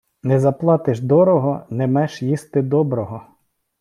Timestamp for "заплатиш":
0.39-0.99